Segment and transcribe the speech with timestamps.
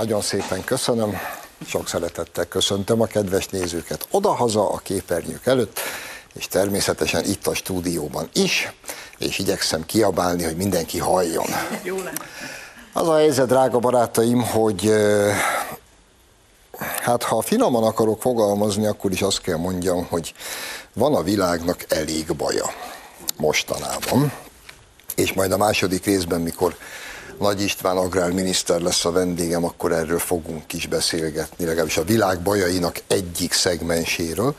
[0.00, 1.16] Nagyon szépen köszönöm.
[1.66, 5.78] Sok szeretettel köszöntöm a kedves nézőket odahaza a képernyők előtt,
[6.32, 8.72] és természetesen itt a stúdióban is,
[9.18, 11.44] és igyekszem kiabálni, hogy mindenki halljon.
[12.92, 14.92] Az a helyzet, drága barátaim, hogy
[17.02, 20.34] hát ha finoman akarok fogalmazni, akkor is azt kell mondjam, hogy
[20.92, 22.70] van a világnak elég baja
[23.36, 24.32] mostanában,
[25.14, 26.76] és majd a második részben, mikor
[27.40, 32.96] Nagy István agrárminiszter lesz a vendégem, akkor erről fogunk is beszélgetni, legalábbis a világ bajainak
[33.06, 34.54] egyik szegmenséről.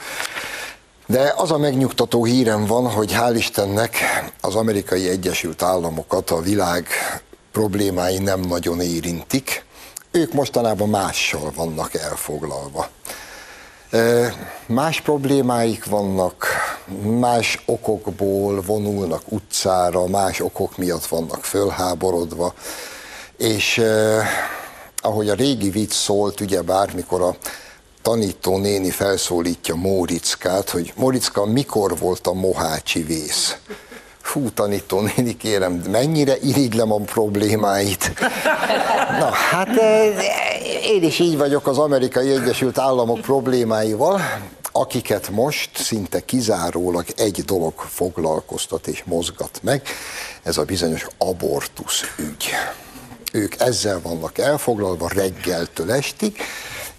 [1.05, 3.97] De az a megnyugtató hírem van, hogy hál' Istennek
[4.41, 6.87] az amerikai Egyesült Államokat a világ
[7.51, 9.65] problémái nem nagyon érintik.
[10.11, 12.87] Ők mostanában mással vannak elfoglalva.
[14.65, 16.47] Más problémáik vannak,
[17.19, 22.53] más okokból vonulnak utcára, más okok miatt vannak fölháborodva,
[23.37, 24.25] és eh,
[25.01, 27.35] ahogy a régi vicc szólt, ugye bármikor a
[28.01, 33.57] tanító néni felszólítja Mórickát, hogy Móriczka, mikor volt a mohácsi vész?
[34.21, 38.11] Fú, tanító néni, kérem, mennyire irigylem a problémáit.
[39.19, 39.67] Na, hát
[40.83, 44.21] én is így vagyok az Amerikai Egyesült Államok problémáival,
[44.71, 49.87] akiket most szinte kizárólag egy dolog foglalkoztat és mozgat meg,
[50.43, 52.49] ez a bizonyos abortusz ügy.
[53.31, 56.37] Ők ezzel vannak elfoglalva reggeltől estig,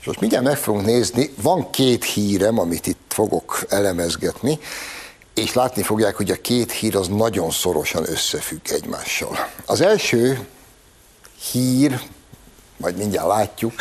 [0.01, 4.59] és most mindjárt meg fogunk nézni, van két hírem, amit itt fogok elemezgetni,
[5.35, 9.49] és látni fogják, hogy a két hír az nagyon szorosan összefügg egymással.
[9.67, 10.47] Az első
[11.51, 12.01] hír,
[12.77, 13.73] majd mindjárt látjuk,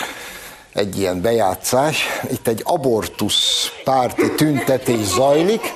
[0.73, 2.05] egy ilyen bejátszás.
[2.31, 5.73] Itt egy abortusz párti tüntetés zajlik.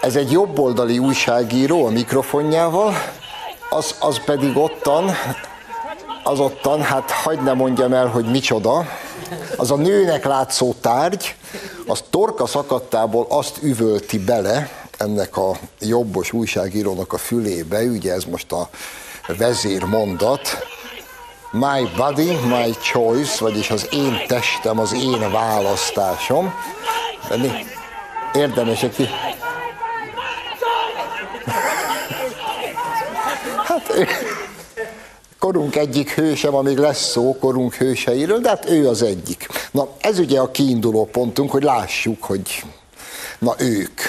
[0.00, 2.94] Ez egy jobboldali újságíró a mikrofonjával,
[3.70, 5.10] az, az pedig ottan,
[6.22, 8.86] az ottan, hát hagyd ne mondjam el, hogy micsoda,
[9.56, 11.34] az a nőnek látszó tárgy,
[11.86, 14.68] az torka szakadtából azt üvölti bele
[14.98, 18.68] ennek a jobbos újságírónak a fülébe, ugye ez most a
[19.38, 20.66] vezérmondat,
[21.52, 26.54] my body, my choice, vagyis az én testem, az én választásom.
[28.34, 29.08] Érdemes egy
[33.64, 33.92] Hát
[35.38, 39.48] korunk egyik hőse, amíg lesz szó korunk hőseiről, de hát ő az egyik.
[39.70, 42.64] Na, ez ugye a kiinduló pontunk, hogy lássuk, hogy
[43.38, 44.00] na ők.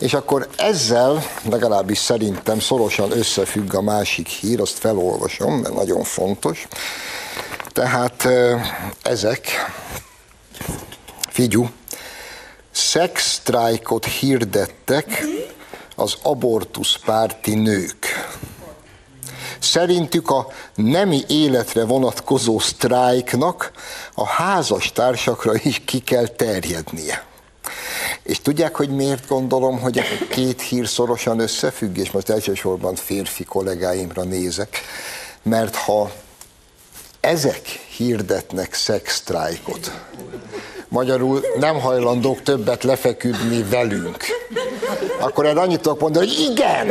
[0.00, 6.68] És akkor ezzel legalábbis szerintem szorosan összefügg a másik hír, azt felolvasom, mert nagyon fontos.
[7.72, 8.28] Tehát
[9.02, 9.46] ezek,
[11.28, 11.70] figyú,
[12.70, 15.24] szexsztrájkot hirdettek
[15.96, 18.06] az abortuszpárti nők.
[19.58, 23.70] Szerintük a nemi életre vonatkozó sztrájknak
[24.14, 27.28] a házas társakra is ki kell terjednie.
[28.22, 33.44] És tudják, hogy miért gondolom, hogy a két hír szorosan összefügg, és most elsősorban férfi
[33.44, 34.80] kollégáimra nézek,
[35.42, 36.10] mert ha
[37.20, 39.92] ezek hirdetnek szexsztrájkot,
[40.88, 44.24] magyarul nem hajlandók többet lefeküdni velünk,
[45.18, 46.86] akkor erre annyit tudok mondani, hogy igen,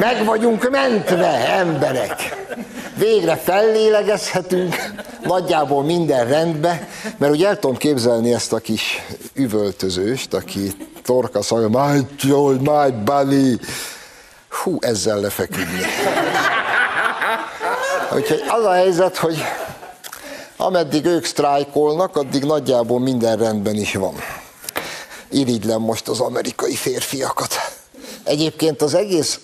[0.00, 2.44] meg vagyunk mentve, emberek.
[2.98, 4.76] Végre fellélegezhetünk,
[5.22, 9.02] nagyjából minden rendbe, mert ugye el tudom képzelni ezt a kis
[9.36, 13.58] üvöltözőst, aki torka szagja, my joy, my body.
[14.48, 15.80] Hú, ezzel lefeküdni.
[18.14, 19.42] Úgyhogy az a helyzet, hogy
[20.56, 24.14] ameddig ők sztrájkolnak, addig nagyjából minden rendben is van.
[25.30, 27.54] Irigylem most az amerikai férfiakat.
[28.24, 29.40] Egyébként az egész,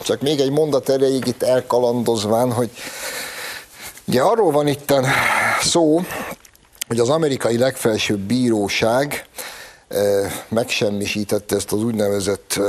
[0.00, 2.70] csak még egy mondat erejéig itt elkalandozván, hogy
[4.04, 4.94] ugye arról van itt
[5.62, 6.00] szó,
[6.88, 9.26] hogy az amerikai legfelsőbb bíróság
[10.48, 12.60] megsemmisítette ezt az úgynevezett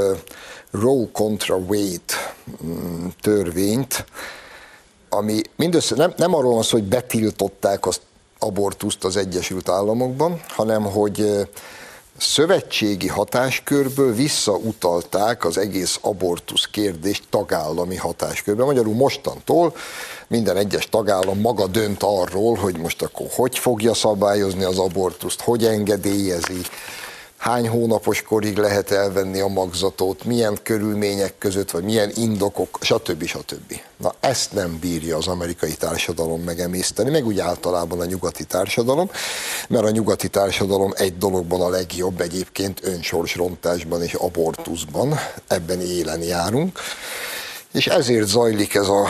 [0.72, 2.14] Roe contra Wade
[2.64, 4.06] mm, törvényt,
[5.10, 8.00] ami mindössze nem, nem arról van szó, hogy betiltották az
[8.40, 11.48] abortuszt az Egyesült Államokban, hanem hogy
[12.18, 18.64] szövetségi hatáskörből visszautalták az egész abortusz kérdést tagállami hatáskörbe.
[18.64, 19.76] Magyarul mostantól
[20.28, 25.66] minden egyes tagállam maga dönt arról, hogy most akkor hogy fogja szabályozni az abortuszt, hogy
[25.66, 26.62] engedélyezi.
[27.46, 33.26] Hány hónapos korig lehet elvenni a magzatot, milyen körülmények között, vagy milyen indokok, stb.
[33.26, 33.82] stb.
[33.98, 39.10] Na ezt nem bírja az amerikai társadalom megemészteni, meg úgy általában a nyugati társadalom,
[39.70, 46.80] mert a nyugati társadalom egy dologban a legjobb egyébként önsorsrontásban és abortuszban, ebben élen járunk,
[47.72, 49.08] és ezért zajlik ez a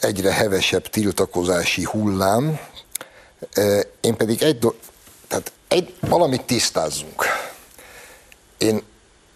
[0.00, 2.58] egyre hevesebb tiltakozási hullám.
[4.00, 4.80] Én pedig egy, do-
[5.28, 7.24] tehát egy, valamit tisztázzunk.
[8.58, 8.82] Én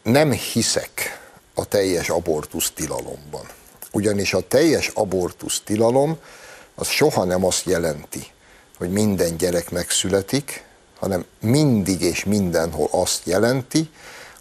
[0.03, 1.21] nem hiszek
[1.55, 3.47] a teljes abortusz tilalomban.
[3.93, 6.19] Ugyanis a teljes abortusz tilalom
[6.75, 8.27] az soha nem azt jelenti,
[8.79, 10.65] hogy minden gyerek megszületik,
[10.99, 13.91] hanem mindig és mindenhol azt jelenti,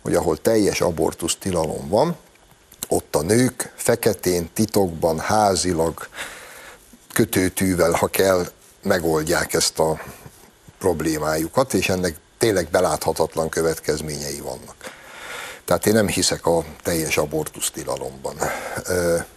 [0.01, 2.17] hogy ahol teljes abortusz tilalom van,
[2.87, 6.07] ott a nők feketén, titokban, házilag,
[7.13, 10.01] kötőtűvel, ha kell, megoldják ezt a
[10.77, 14.75] problémájukat, és ennek tényleg beláthatatlan következményei vannak.
[15.65, 18.35] Tehát én nem hiszek a teljes abortusz tilalomban.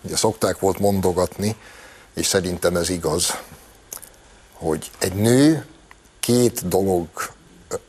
[0.03, 1.57] Ugye szokták volt mondogatni,
[2.15, 3.39] és szerintem ez igaz,
[4.53, 5.67] hogy egy nő
[6.21, 7.09] két dolog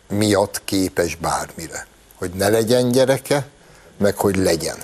[0.07, 1.87] miatt képes bármire.
[2.15, 3.47] Hogy ne legyen gyereke,
[3.97, 4.77] meg hogy legyen.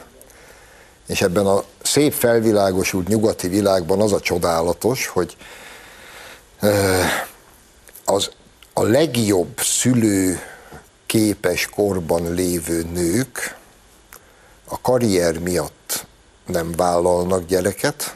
[1.07, 5.37] És ebben a szép felvilágosult nyugati világban az a csodálatos, hogy
[8.05, 8.29] az
[8.73, 10.39] a legjobb szülő
[11.05, 13.57] képes korban lévő nők
[14.67, 16.05] a karrier miatt
[16.45, 18.15] nem vállalnak gyereket,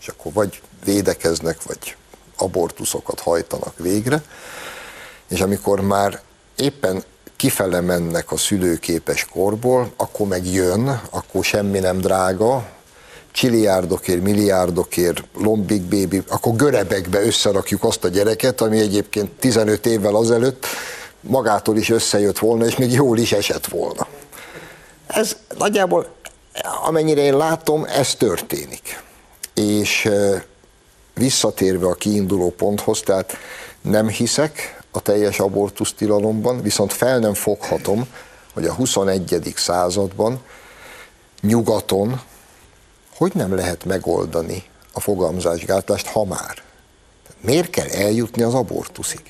[0.00, 1.96] és akkor vagy védekeznek, vagy
[2.36, 4.22] abortuszokat hajtanak végre,
[5.28, 6.20] és amikor már
[6.56, 7.04] éppen
[7.36, 12.68] kifele mennek a szülőképes korból, akkor meg jön, akkor semmi nem drága,
[13.32, 20.66] csiliárdokért, milliárdokért, lombik bébi, akkor görebekbe összerakjuk azt a gyereket, ami egyébként 15 évvel azelőtt
[21.20, 24.06] magától is összejött volna, és még jól is esett volna.
[25.06, 26.06] Ez nagyjából,
[26.84, 29.02] amennyire én látom, ez történik.
[29.54, 30.08] És
[31.14, 33.36] visszatérve a kiinduló ponthoz, tehát
[33.80, 38.06] nem hiszek a teljes abortusz tilalomban, viszont fel nem foghatom,
[38.54, 39.52] hogy a 21.
[39.56, 40.40] században
[41.40, 42.20] nyugaton
[43.22, 46.62] hogy nem lehet megoldani a fogamzásgátlást, ha már?
[47.40, 49.20] Miért kell eljutni az abortuszig?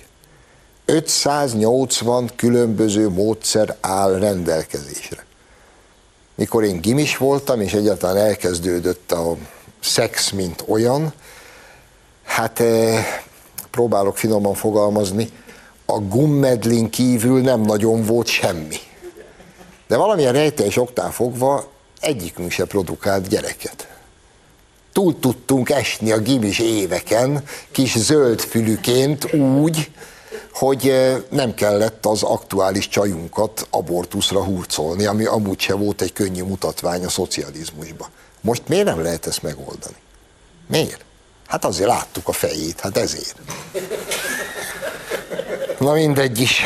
[0.84, 5.24] 580 különböző módszer áll rendelkezésre.
[6.34, 9.36] Mikor én gimis voltam, és egyáltalán elkezdődött a
[9.80, 11.12] szex, mint olyan,
[12.24, 13.06] hát eh,
[13.70, 15.30] próbálok finoman fogalmazni,
[15.86, 18.76] a gummedlin kívül nem nagyon volt semmi.
[19.86, 21.71] De valamilyen rejteljes oktán fogva
[22.02, 23.88] egyikünk se produkált gyereket.
[24.92, 29.90] Túl tudtunk esni a gimis éveken, kis zöld fülüként úgy,
[30.52, 30.92] hogy
[31.30, 37.08] nem kellett az aktuális csajunkat abortuszra hurcolni, ami amúgy se volt egy könnyű mutatvány a
[37.08, 38.08] szocializmusban.
[38.40, 39.96] Most miért nem lehet ezt megoldani?
[40.68, 41.04] Miért?
[41.46, 43.36] Hát azért láttuk a fejét, hát ezért.
[45.78, 46.62] Na mindegy is.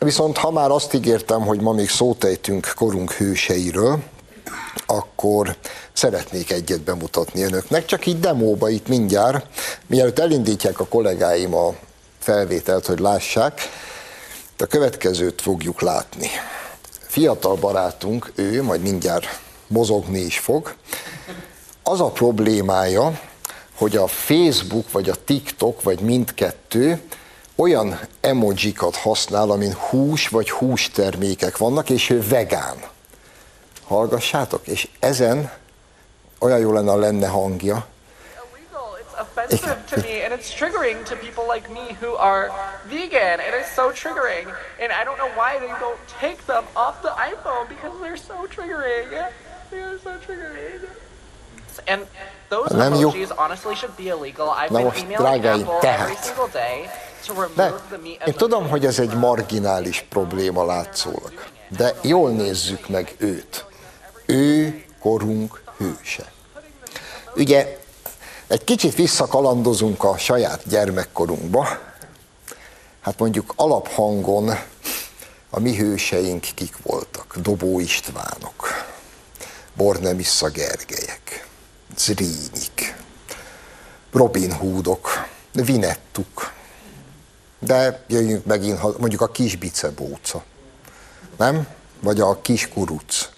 [0.00, 4.02] Viszont ha már azt ígértem, hogy ma még szót ejtünk korunk hőseiről,
[4.86, 5.56] akkor
[5.92, 9.46] szeretnék egyet bemutatni önöknek, csak így demóba itt mindjárt,
[9.86, 11.74] mielőtt elindítják a kollégáim a
[12.18, 13.60] felvételt, hogy lássák,
[14.58, 16.28] a következőt fogjuk látni.
[17.00, 20.74] Fiatal barátunk, ő majd mindjárt mozogni is fog.
[21.82, 23.20] Az a problémája,
[23.74, 27.00] hogy a Facebook vagy a TikTok vagy mindkettő
[27.56, 32.91] olyan emojikat használ, amin hús vagy hústermékek vannak, és ő vegán.
[33.86, 35.52] Hallgassátok, és ezen
[36.38, 37.86] olyan jó lenne, lenne hangja.
[39.22, 42.50] offensive to me and it's triggering to people like me who are
[42.86, 44.46] vegan and it's so triggering
[44.80, 48.46] and I don't know why they don't take them off the iPhone because they're so
[48.54, 49.08] triggering.
[49.70, 50.80] They are so triggering.
[51.86, 52.06] And
[52.48, 53.10] those Nem jó.
[53.36, 54.48] honestly should be illegal.
[54.50, 56.34] I've Na most, drágáim, tehát.
[57.54, 57.72] De
[58.26, 61.32] én tudom, hogy ez egy marginális probléma látszólag,
[61.68, 63.64] de jól nézzük meg őt.
[64.26, 66.32] Ő korunk hőse.
[67.36, 67.78] Ugye
[68.46, 71.66] egy kicsit visszakalandozunk a saját gyermekkorunkba,
[73.00, 74.50] hát mondjuk alaphangon
[75.50, 77.36] a mi hőseink kik voltak?
[77.36, 78.68] Dobó Istvánok,
[79.74, 81.48] Bornemissza Gergelyek,
[81.96, 82.68] Zrínyi,
[84.12, 86.52] Robin Hoodok, Vinettuk,
[87.58, 90.44] de jöjjünk megint, mondjuk a kis bicebóca,
[91.36, 91.66] nem?
[92.00, 93.28] Vagy a kis kuruc,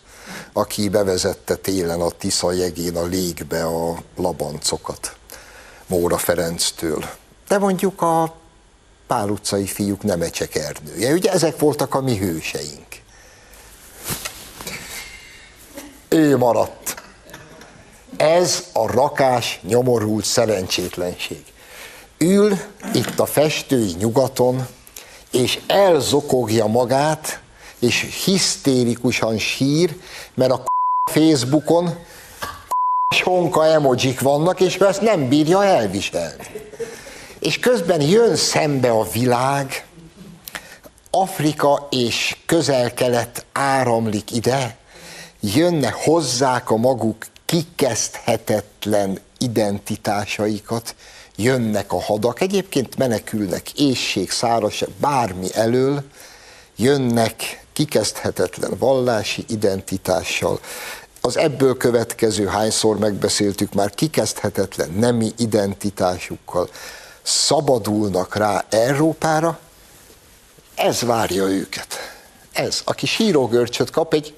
[0.56, 5.16] aki bevezette télen a Tisza jegén a légbe a labancokat
[5.86, 7.04] Móra Ferenctől.
[7.48, 8.34] De mondjuk a
[9.06, 11.12] Pál utcai fiúk Nemecsek Ernője.
[11.12, 12.86] Ugye ezek voltak a mi hőseink.
[16.08, 17.02] Ő maradt.
[18.16, 21.44] Ez a rakás, nyomorult szerencsétlenség.
[22.18, 22.58] Ül
[22.92, 24.66] itt a festői nyugaton,
[25.30, 27.40] és elzokogja magát,
[27.84, 29.96] és hisztérikusan sír,
[30.34, 30.64] mert a
[31.10, 31.94] Facebookon
[33.14, 36.44] sonka emojik vannak, és ezt nem bírja elviselni.
[37.38, 39.86] És közben jön szembe a világ,
[41.10, 44.76] Afrika és közel-kelet áramlik ide,
[45.40, 50.94] jönne hozzák a maguk kikezdhetetlen identitásaikat,
[51.36, 56.02] jönnek a hadak, egyébként menekülnek ésség, szárazság, bármi elől,
[56.76, 60.60] jönnek kikezdhetetlen vallási identitással,
[61.20, 66.68] az ebből következő, hányszor megbeszéltük már, kikezdhetetlen nemi identitásukkal
[67.22, 69.58] szabadulnak rá Európára,
[70.74, 71.94] ez várja őket.
[72.52, 74.34] Ez, aki sírógörcsöt kap egy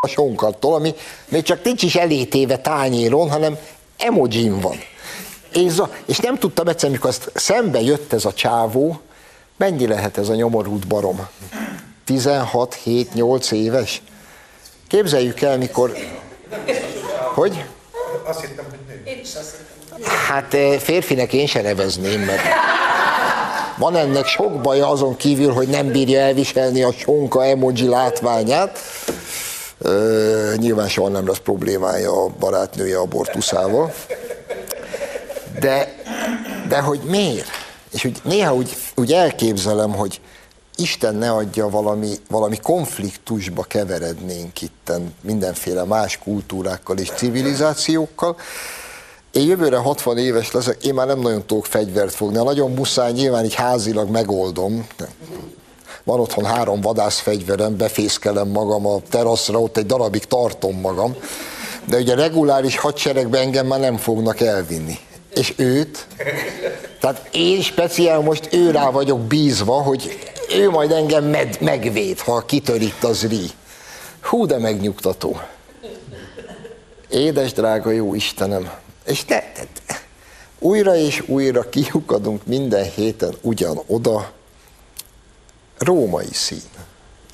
[0.00, 0.94] a sonkattól, ami
[1.28, 3.58] még csak nincs is elétéve tányéron, hanem
[3.96, 4.76] emojin van.
[5.52, 9.00] És, és nem tudtam egyszer, mikor azt szembe jött ez a csávó,
[9.56, 11.28] mennyi lehet ez a nyomorult barom?
[12.04, 14.02] 16, 7, 8 éves?
[14.88, 15.92] Képzeljük el, mikor...
[17.34, 17.64] Hogy?
[18.24, 19.22] Azt hittem, hogy nő.
[20.28, 22.42] Hát eh, férfinek én se nevezném, mert
[23.80, 28.78] van ennek sok baja azon kívül, hogy nem bírja elviselni a sonka emoji látványát.
[29.78, 33.92] Ö, nyilván soha nem lesz problémája a barátnője abortuszával.
[35.60, 35.94] De,
[36.68, 37.50] de hogy miért?
[37.92, 40.20] És úgy, néha úgy, úgy elképzelem, hogy
[40.76, 48.36] Isten ne adja valami, valami konfliktusba keverednénk itten mindenféle más kultúrákkal és civilizációkkal.
[49.32, 52.36] Én jövőre 60 éves leszek, én már nem nagyon tudok fegyvert fogni.
[52.36, 54.86] Ha nagyon muszáj, nyilván így házilag megoldom.
[56.04, 61.14] Van otthon három vadászfegyverem, befészkelem magam a teraszra, ott egy darabig tartom magam.
[61.88, 64.98] De ugye reguláris hadseregben engem már nem fognak elvinni.
[65.34, 66.06] És őt,
[67.00, 70.18] tehát én speciál most ő rá vagyok bízva, hogy
[70.54, 73.50] ő majd engem med, megvéd, ha kitör itt az rí.
[74.20, 75.40] Hú, de megnyugtató.
[77.08, 78.70] Édes, drága jó Istenem.
[79.04, 79.96] És ne, ne,
[80.58, 84.32] újra és újra kiukadunk minden héten ugyan oda.
[85.78, 86.70] Római szín,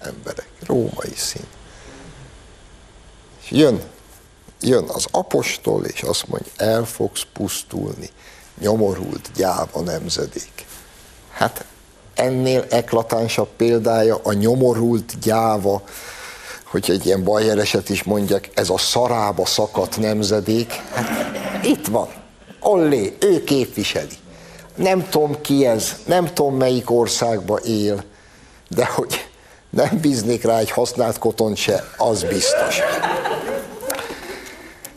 [0.01, 1.47] emberek, római szín.
[3.43, 3.83] És jön,
[4.61, 8.11] jön az apostol, és azt mondja, el fogsz pusztulni,
[8.59, 10.67] nyomorult gyáva nemzedék.
[11.33, 11.65] Hát
[12.17, 15.83] ennél eklatánsabb példája a nyomorult gyáva,
[16.65, 21.09] hogy egy ilyen bajereset is mondják, ez a szarába szakadt nemzedék, hát
[21.65, 22.09] itt van,
[22.61, 24.15] Ollé, ő képviseli.
[24.75, 28.05] Nem tudom ki ez, nem tudom melyik országba él,
[28.69, 29.27] de hogy
[29.71, 32.81] nem bíznék rá egy használt koton se, az biztos.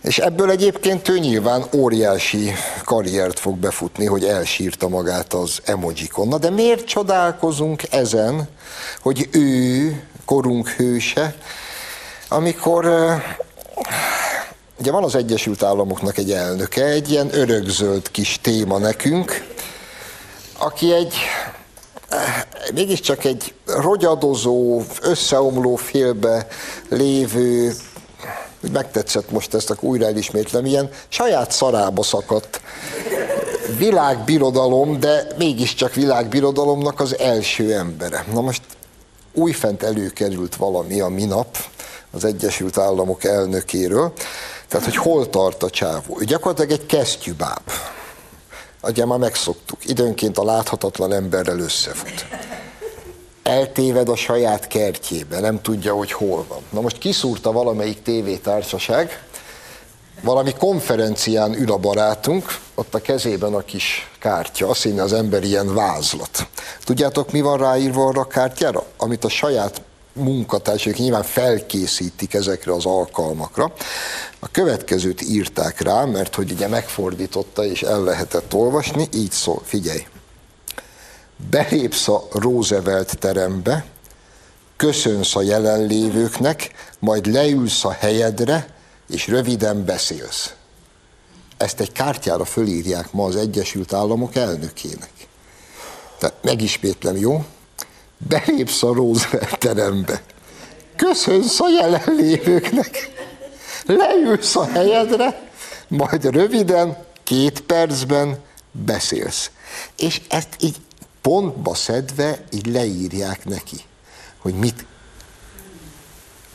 [0.01, 2.51] És ebből egyébként ő nyilván óriási
[2.83, 6.27] karriert fog befutni, hogy elsírta magát az emojikon.
[6.27, 8.47] Na de miért csodálkozunk ezen,
[9.01, 11.35] hogy ő, korunk hőse,
[12.27, 12.85] amikor
[14.79, 19.47] ugye van az Egyesült Államoknak egy elnöke, egy ilyen örökzöld kis téma nekünk,
[20.57, 21.13] aki egy
[22.73, 26.47] mégiscsak egy rogyadozó, összeomló félbe
[26.89, 27.73] lévő
[28.63, 32.61] úgy megtetszett most ezt, akkor újra elismétlem, ilyen saját szarába szakadt
[33.77, 38.25] világbirodalom, de mégiscsak világbirodalomnak az első embere.
[38.33, 38.61] Na most
[39.33, 41.57] újfent előkerült valami a minap
[42.11, 44.13] az Egyesült Államok elnökéről,
[44.67, 46.17] tehát hogy hol tart a csávó.
[46.19, 47.61] Ő gyakorlatilag egy kesztyűbáb.
[48.83, 52.25] Ugye már megszoktuk, időnként a láthatatlan emberrel összefut
[53.49, 56.61] eltéved a saját kertjébe, nem tudja, hogy hol van.
[56.69, 59.23] Na most kiszúrta valamelyik tévétársaság,
[60.21, 65.43] valami konferencián ül a barátunk, ott a kezében a kis kártya, azt hinni az ember
[65.43, 66.47] ilyen vázlat.
[66.83, 68.83] Tudjátok, mi van ráírva arra a kártyára?
[68.97, 69.81] Amit a saját
[70.13, 73.73] munkatársak nyilván felkészítik ezekre az alkalmakra.
[74.39, 80.05] A következőt írták rá, mert hogy ugye megfordította és el lehetett olvasni, így szól, figyelj,
[81.49, 83.85] belépsz a Roosevelt terembe,
[84.75, 88.67] köszönsz a jelenlévőknek, majd leülsz a helyedre,
[89.09, 90.53] és röviden beszélsz.
[91.57, 95.11] Ezt egy kártyára fölírják ma az Egyesült Államok elnökének.
[96.19, 97.45] Tehát megismétlem, jó?
[98.17, 100.21] Belépsz a Roosevelt terembe,
[100.95, 103.11] köszönsz a jelenlévőknek,
[103.85, 105.49] leülsz a helyedre,
[105.87, 108.39] majd röviden, két percben
[108.71, 109.51] beszélsz.
[109.97, 110.75] És ezt így
[111.29, 113.77] pontba szedve így leírják neki,
[114.37, 114.85] hogy mit.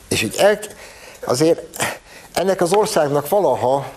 [0.07, 0.59] És így el,
[1.25, 1.61] azért
[2.33, 3.91] ennek az országnak valaha,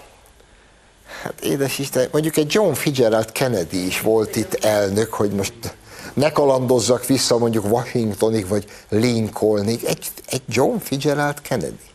[1.23, 5.77] hát édes Isten, mondjuk egy John Fitzgerald Kennedy is volt itt elnök, hogy most
[6.15, 11.91] ne kalandozzak vissza mondjuk Washingtonig, vagy Lincolnig, egy, egy John Fitzgerald Kennedy,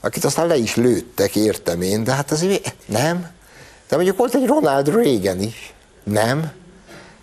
[0.00, 3.30] akit aztán le is lőttek, értem én, de hát azért nem.
[3.88, 6.64] De mondjuk volt egy Ronald Reagan is, nem.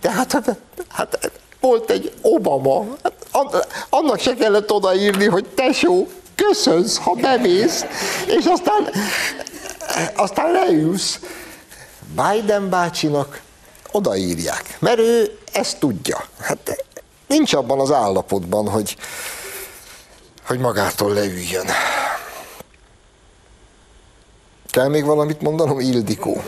[0.04, 0.58] De hát, hát,
[0.90, 7.86] hát volt egy Obama, hát annak se kellett odaírni, hogy tesó, köszönsz, ha bemész,
[8.26, 8.90] és aztán,
[10.16, 11.20] aztán leülsz.
[12.16, 13.42] Biden bácsinak
[13.92, 16.26] odaírják, mert ő ezt tudja.
[16.40, 16.86] Hát
[17.28, 18.98] nincs abban az állapotban, hogy,
[20.46, 21.66] hogy magától leüljön.
[24.70, 26.44] Kell még valamit mondanom, Ildikó?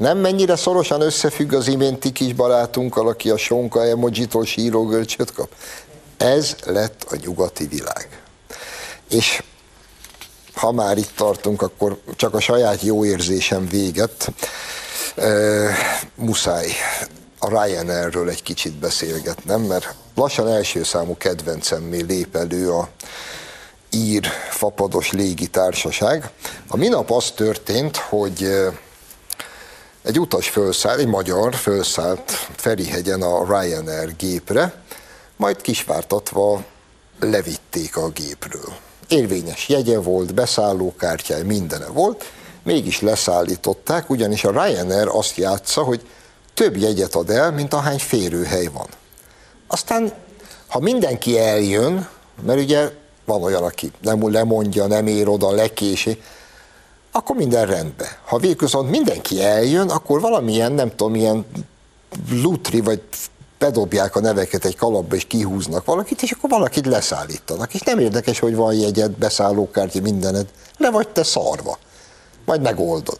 [0.00, 5.48] Nem mennyire szorosan összefügg az iménti kis barátunkkal, aki a sonka emojitól síró görcsöt kap?
[6.16, 8.22] Ez lett a nyugati világ.
[9.10, 9.42] És
[10.54, 14.32] ha már itt tartunk, akkor csak a saját jó érzésem véget.
[16.14, 16.68] Muszáj
[17.38, 22.88] a Ryanairről egy kicsit beszélgetnem, mert lassan első számú kedvencemmé lép elő a
[23.90, 26.30] ír fapados légitársaság.
[26.68, 28.48] A minap az történt, hogy
[30.02, 34.74] egy utas fölszállt, egy magyar fölszállt Ferihegyen a Ryanair gépre,
[35.36, 36.64] majd kisvártatva
[37.20, 38.72] levitték a gépről.
[39.08, 42.24] Érvényes jegye volt, beszállókártyája, mindene volt,
[42.62, 46.06] mégis leszállították, ugyanis a Ryanair azt játsza, hogy
[46.54, 48.86] több jegyet ad el, mint ahány férőhely van.
[49.66, 50.12] Aztán,
[50.66, 52.08] ha mindenki eljön,
[52.46, 52.90] mert ugye
[53.24, 56.22] van olyan, aki nem lemondja, nem ér oda, lekési,
[57.12, 58.08] akkor minden rendben.
[58.24, 61.46] Ha viszont mindenki eljön, akkor valamilyen, nem tudom, ilyen
[62.30, 63.02] lutri, vagy
[63.58, 67.74] bedobják a neveket egy kalapba, és kihúznak valakit, és akkor valakit leszállítanak.
[67.74, 70.46] És nem érdekes, hogy van jegyed, beszállókártya, mindened.
[70.76, 71.78] Le vagy te szarva.
[72.44, 73.18] Majd megoldod.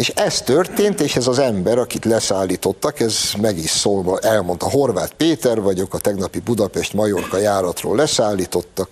[0.00, 5.12] És ez történt, és ez az ember, akit leszállítottak, ez meg is szólva, elmondta, Horváth
[5.12, 8.88] Péter vagyok, a tegnapi Budapest-Majorka járatról leszállítottak,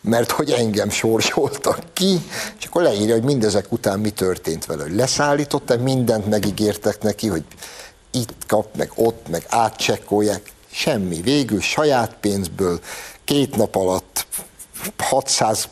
[0.00, 2.20] mert hogy engem sorsoltak ki,
[2.58, 7.44] és akkor leírja, hogy mindezek után mi történt vele, hogy leszállítottak, mindent megígértek neki, hogy
[8.10, 11.20] itt kap, meg ott, meg átcsekkolják, semmi.
[11.20, 12.80] Végül saját pénzből
[13.24, 14.26] két nap alatt
[14.98, 15.68] 600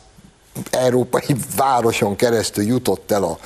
[0.71, 3.39] európai városon keresztül jutott el a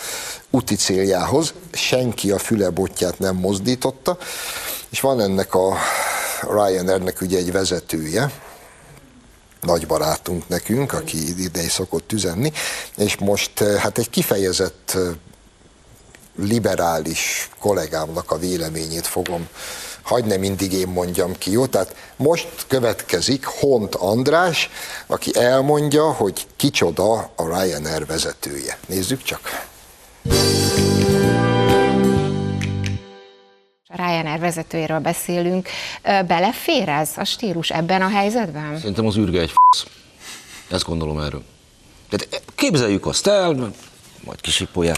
[0.49, 4.17] úti céljához, senki a fülebotját nem mozdította,
[4.89, 5.77] és van ennek a
[6.41, 8.31] Ryanairnek ugye egy vezetője,
[9.61, 12.51] nagy barátunk nekünk, aki ide is szokott üzenni,
[12.97, 15.01] és most eh, hát egy kifejezett eh,
[16.37, 19.47] liberális kollégámnak a véleményét fogom
[20.05, 21.65] hagyd ne mindig én mondjam ki, jó?
[21.65, 24.69] Tehát most következik Hont András,
[25.07, 28.77] aki elmondja, hogy kicsoda a Ryanair vezetője.
[28.87, 29.67] Nézzük csak.
[33.87, 35.69] A Ryanair vezetőjéről beszélünk.
[36.03, 38.77] Belefér ez a stílus ebben a helyzetben?
[38.77, 39.87] Szerintem az űrge egy f***.
[40.71, 41.43] Ezt gondolom erről.
[42.09, 43.53] Tehát képzeljük azt el,
[44.25, 44.97] majd kisipolják.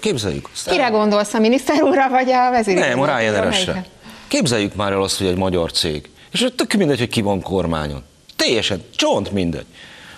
[0.00, 0.72] képzeljük azt el.
[0.74, 2.78] Kire gondolsz, a miniszter úrra, vagy a vezér?
[2.78, 3.86] Nem, a Ryanair-esre.
[4.28, 8.02] Képzeljük már el azt, hogy egy magyar cég, és tök mindegy, hogy ki van kormányon.
[8.36, 9.66] Teljesen, csont mindegy.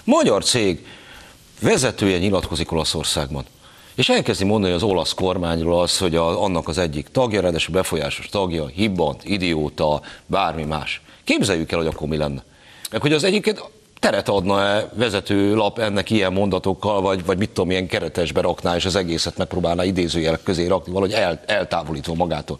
[0.04, 0.86] Magyar cég
[1.60, 3.44] vezetője nyilatkozik Olaszországban.
[3.94, 8.28] És elkezdi mondani az olasz kormányról az, hogy a, annak az egyik tagja, ráadásul befolyásos
[8.28, 11.00] tagja, hibbant, idióta, bármi más.
[11.24, 12.44] Képzeljük el, hogy akkor mi lenne.
[12.90, 13.70] Meg hogy az egyiket
[14.00, 18.84] teret adna-e vezető lap ennek ilyen mondatokkal, vagy, vagy mit tudom, milyen keretesbe rakná, és
[18.84, 22.58] az egészet megpróbálná idézőjelek közé rakni, valahogy el, eltávolítva magától.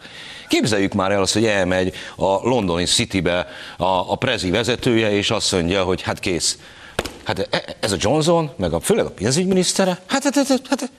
[0.49, 5.53] Képzeljük már el azt, hogy elmegy a londoni Citybe a, a prezi vezetője, és azt
[5.53, 6.59] mondja, hogy hát kész.
[7.25, 10.91] Hát e, ez a Johnson, meg a, főleg a pénzügyminisztere, hát, hát, hát, hát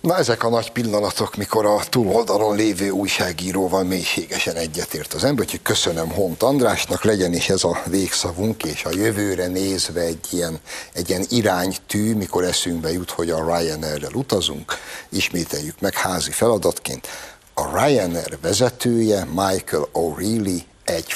[0.00, 5.62] Na ezek a nagy pillanatok, mikor a túloldalon lévő újságíróval mélységesen egyetért az ember, úgyhogy
[5.62, 10.60] köszönöm Hont Andrásnak, legyen is ez a végszavunk, és a jövőre nézve egy ilyen,
[10.92, 14.72] egy ilyen iránytű, mikor eszünkbe jut, hogy a Ryanair-rel utazunk,
[15.08, 17.08] ismételjük meg házi feladatként.
[17.54, 21.14] A Ryanair vezetője, Michael O'Reilly, egy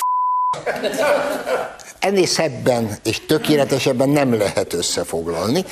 [2.03, 5.65] Ennél szebben és tökéletesebben nem lehet összefoglalni,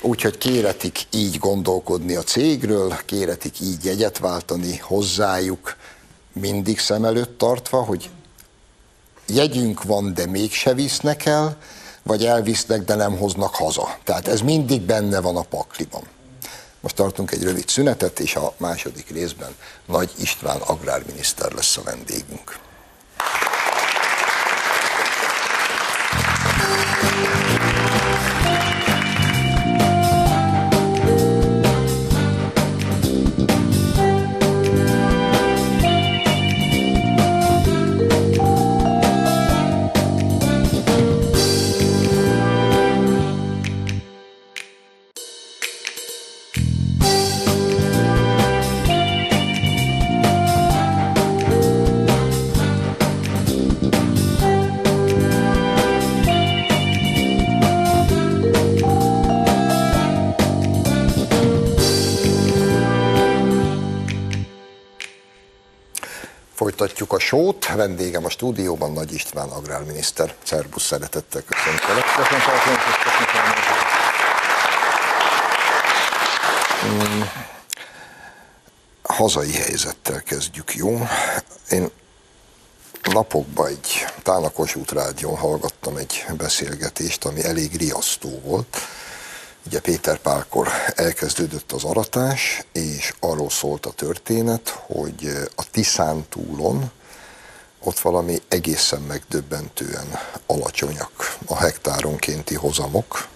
[0.00, 5.76] úgyhogy kéretik így gondolkodni a cégről, kéretik így jegyet váltani hozzájuk,
[6.32, 8.10] mindig szem előtt tartva, hogy
[9.26, 11.56] jegyünk van, de mégse visznek el,
[12.02, 13.98] vagy elvisznek, de nem hoznak haza.
[14.04, 16.02] Tehát ez mindig benne van a pakliban.
[16.80, 19.54] Most tartunk egy rövid szünetet, és a második részben
[19.86, 22.58] Nagy István agrárminiszter lesz a vendégünk.
[67.30, 67.66] Sót.
[67.74, 70.34] Vendégem a stúdióban Nagy István agrárminiszter.
[70.42, 72.04] Szerbusz, szeretettel köszöntelek.
[79.02, 81.06] Hazai helyzettel kezdjük, jó?
[81.70, 81.90] Én
[83.02, 88.76] napokban egy, talán a Kossuth Rádión hallgattam egy beszélgetést, ami elég riasztó volt
[89.66, 96.90] Ugye Péter Pálkor elkezdődött az aratás, és arról szólt a történet, hogy a Tiszán túlon
[97.84, 103.28] ott valami egészen megdöbbentően alacsonyak a hektáronkénti hozamok,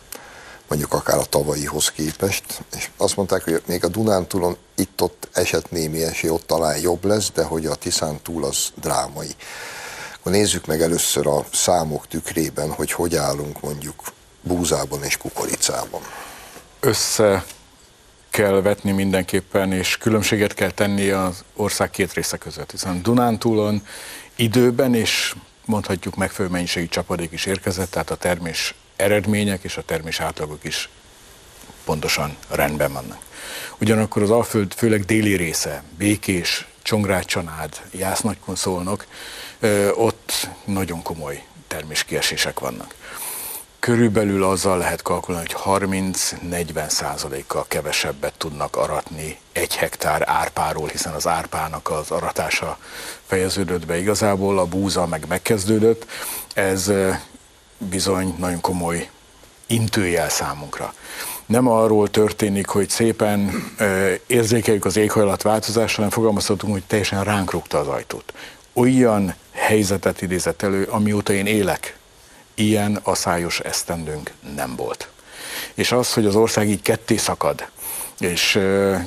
[0.68, 2.44] mondjuk akár a tavalyihoz képest,
[2.76, 7.30] és azt mondták, hogy még a Dunántúlon itt-ott esett némi esély, ott talán jobb lesz,
[7.34, 9.34] de hogy a Tiszán túl az drámai.
[10.18, 14.02] Akkor nézzük meg először a számok tükrében, hogy hogy állunk mondjuk
[14.40, 16.00] búzában és kukoricában.
[16.80, 17.44] Össze
[18.34, 23.86] kell vetni mindenképpen, és különbséget kell tenni az ország két része között, hiszen Dunántúlon
[24.36, 30.20] időben és mondhatjuk megfelelő mennyiségű csapadék is érkezett, tehát a termés eredmények és a termés
[30.20, 30.88] átlagok is
[31.84, 33.18] pontosan rendben vannak.
[33.78, 38.22] Ugyanakkor az Alföld főleg déli része, Békés, Csongrád, Csanád, Jász
[38.54, 39.06] Szolnok,
[39.94, 42.94] ott nagyon komoly terméskiesések vannak
[43.84, 51.26] körülbelül azzal lehet kalkulálni, hogy 30-40 százalékkal kevesebbet tudnak aratni egy hektár árpáról, hiszen az
[51.26, 52.78] árpának az aratása
[53.26, 56.06] fejeződött be igazából, a búza meg megkezdődött.
[56.54, 56.92] Ez
[57.78, 59.08] bizony nagyon komoly
[59.66, 60.94] intőjel számunkra.
[61.46, 63.72] Nem arról történik, hogy szépen
[64.26, 68.32] érzékeljük az éghajlatváltozást, hanem fogalmazhatunk, hogy teljesen ránk rúgta az ajtót.
[68.72, 71.96] Olyan helyzetet idézett elő, amióta én élek,
[72.54, 75.08] ilyen aszályos esztendőnk nem volt.
[75.74, 77.68] És az, hogy az ország így ketté szakad,
[78.18, 78.60] és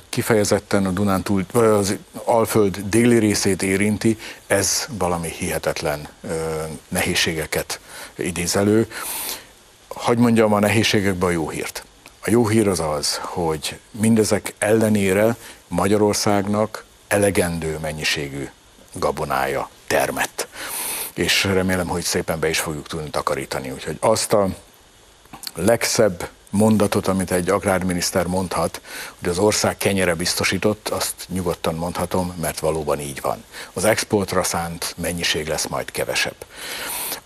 [0.09, 6.07] kifejezetten a Dunántúl, az Alföld déli részét érinti, ez valami hihetetlen
[6.87, 7.79] nehézségeket
[8.15, 8.91] idéz elő.
[9.87, 11.85] Hagy mondjam a nehézségekben a jó hírt.
[12.19, 15.35] A jó hír az az, hogy mindezek ellenére
[15.67, 18.49] Magyarországnak elegendő mennyiségű
[18.93, 20.36] gabonája termett
[21.17, 23.71] és remélem, hogy szépen be is fogjuk tudni takarítani.
[23.71, 24.47] Úgyhogy azt a
[25.55, 28.81] legszebb mondatot, amit egy agrárminiszter mondhat,
[29.19, 33.43] hogy az ország kenyere biztosított, azt nyugodtan mondhatom, mert valóban így van.
[33.73, 36.45] Az exportra szánt mennyiség lesz majd kevesebb.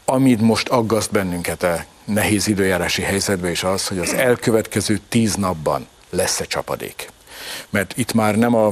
[0.05, 5.87] Amit most aggaszt bennünket a nehéz időjárási helyzetben is az, hogy az elkövetkező tíz napban
[6.09, 7.09] lesz-e csapadék.
[7.69, 8.71] Mert itt már nem a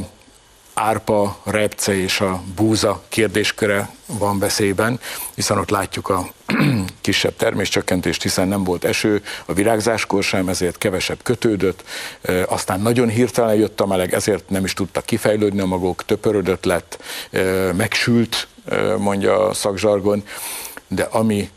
[0.80, 5.00] árpa, repce és a búza kérdésköre van veszélyben,
[5.36, 6.28] hiszen ott látjuk a
[7.02, 11.84] kisebb terméscsökkentést, hiszen nem volt eső, a virágzáskor sem, ezért kevesebb kötődött,
[12.46, 17.04] aztán nagyon hirtelen jött a meleg, ezért nem is tudtak kifejlődni a magok, töpörödött lett,
[17.76, 18.48] megsült,
[18.98, 20.24] mondja a szakzsargon,
[20.88, 21.50] de ami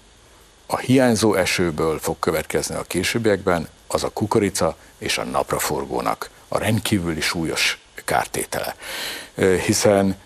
[0.66, 7.20] a hiányzó esőből fog következni a későbbiekben, az a kukorica és a napraforgónak a rendkívüli
[7.20, 8.76] súlyos kártétele.
[9.66, 10.16] Hiszen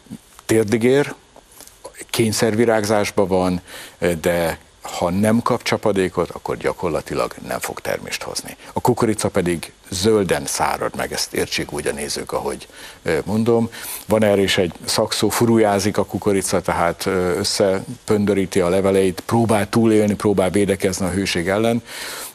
[0.47, 1.15] térdigér,
[2.11, 3.61] kényszervirágzásban van,
[4.21, 8.57] de ha nem kap csapadékot, akkor gyakorlatilag nem fog termést hozni.
[8.73, 12.69] A kukorica pedig zölden szárad meg, ezt értsék úgy a nézők, ahogy
[13.25, 13.71] mondom.
[14.07, 20.51] Van erre is egy szakszó, furujázik a kukorica, tehát összepöndöríti a leveleit, próbál túlélni, próbál
[20.51, 21.83] védekezni a hőség ellen,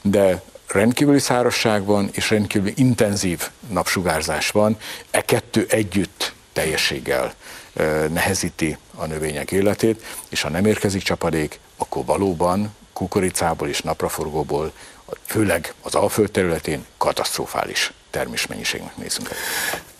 [0.01, 0.41] de
[0.73, 4.77] rendkívüli szárazság van, és rendkívül intenzív napsugárzás van.
[5.11, 7.33] E kettő együtt teljességgel
[8.09, 14.71] nehezíti a növények életét, és ha nem érkezik csapadék, akkor valóban kukoricából és napraforgóból,
[15.25, 19.29] főleg az Alföld területén katasztrofális termésmennyiségnek nézünk.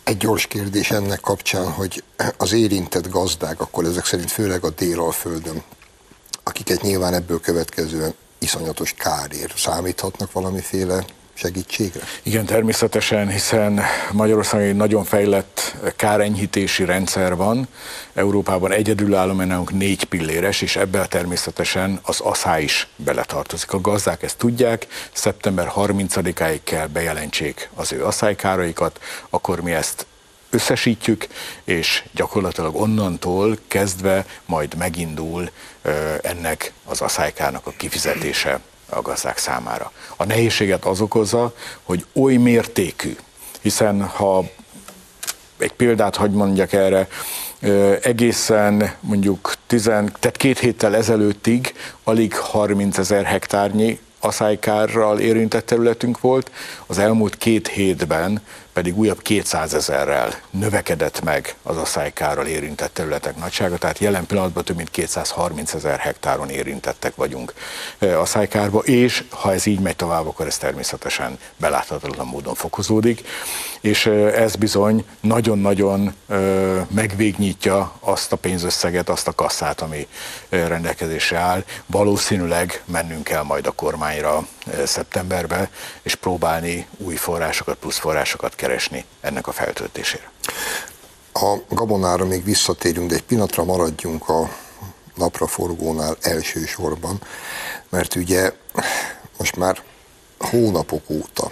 [0.04, 2.02] Egy gyors kérdés ennek kapcsán, hogy
[2.36, 5.62] az érintett gazdák, akkor ezek szerint főleg a délalföldön,
[6.42, 12.00] akiket nyilván ebből következően iszonyatos kárért számíthatnak valamiféle segítségre?
[12.22, 13.80] Igen, természetesen, hiszen
[14.12, 17.68] Magyarországon egy nagyon fejlett kárenyhítési rendszer van.
[18.14, 23.72] Európában egyedülálló, mert négy pilléres, és ebbe természetesen az aszá is beletartozik.
[23.72, 29.00] A gazdák ezt tudják, szeptember 30-áig kell bejelentsék az ő aszálykáraikat,
[29.30, 30.06] akkor mi ezt
[30.52, 31.26] összesítjük,
[31.64, 35.50] és gyakorlatilag onnantól kezdve majd megindul
[36.22, 39.92] ennek az aszálykárnak a kifizetése a gazdák számára.
[40.16, 43.16] A nehézséget az okozza, hogy oly mértékű,
[43.60, 44.44] hiszen ha
[45.58, 47.08] egy példát hagy mondjak erre,
[48.02, 56.50] egészen mondjuk tizen, tehát két héttel ezelőttig alig 30 ezer hektárnyi aszálykárral érintett területünk volt,
[56.86, 63.76] az elmúlt két hétben pedig újabb 200 ezerrel növekedett meg az asszálykáról érintett területek nagysága,
[63.76, 67.54] tehát jelen pillanatban több mint 230 ezer hektáron érintettek vagyunk
[67.98, 73.28] asszálykárba, és ha ez így megy tovább, akkor ez természetesen beláthatatlan módon fokozódik,
[73.80, 76.14] és ez bizony nagyon-nagyon
[76.88, 80.06] megvégnyitja azt a pénzösszeget, azt a kasszát, ami
[80.48, 81.64] rendelkezésre áll.
[81.86, 84.46] Valószínűleg mennünk kell majd a kormányra
[84.86, 85.70] szeptemberbe,
[86.02, 90.30] és próbálni új forrásokat, plusz forrásokat keresni ennek a feltöltésére.
[91.32, 94.50] A gabonára még visszatérünk, de egy pillanatra maradjunk a
[95.14, 97.20] napraforgónál elsősorban,
[97.88, 98.52] mert ugye
[99.38, 99.82] most már
[100.38, 101.50] hónapok óta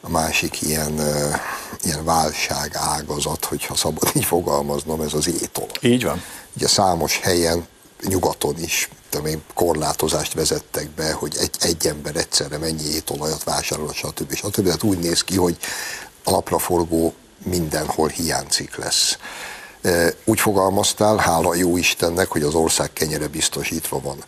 [0.00, 1.00] a másik ilyen,
[1.82, 5.66] ilyen válság ágazat, hogyha szabad így fogalmaznom, ez az étol.
[5.80, 6.22] Így van.
[6.56, 7.66] Ugye számos helyen,
[8.02, 14.34] nyugaton is tudom korlátozást vezettek be, hogy egy, egy ember egyszerre mennyi étolajat vásárol, stb.
[14.34, 14.64] stb.
[14.64, 15.56] Tehát úgy néz ki, hogy
[16.24, 19.18] a napraforgó mindenhol hiányzik lesz.
[20.24, 24.24] Úgy fogalmaztál, hála jó Istennek, hogy az ország kenyere biztosítva van.